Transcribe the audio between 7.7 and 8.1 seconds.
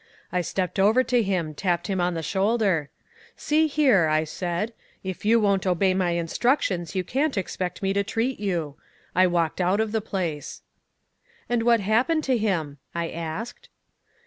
me to